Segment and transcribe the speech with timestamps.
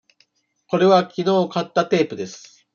[0.65, 2.65] これはきのう買ったテープです。